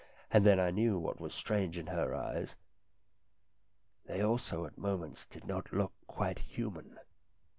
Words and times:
And 0.31 0.43
then 0.43 0.59
I 0.59 0.71
knew 0.71 0.97
what 0.97 1.21
was 1.21 1.31
strange 1.31 1.77
in 1.77 1.85
her 1.85 2.15
eyes. 2.15 2.55
They 4.07 4.21
also 4.23 4.65
at 4.65 4.75
moments 4.75 5.27
did 5.27 5.45
not 5.45 5.71
look 5.71 5.93
quite 6.07 6.39
human. 6.39 6.97